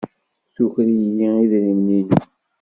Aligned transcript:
Tuker-iyi 0.53 1.29
idrimen-inu. 1.43 2.01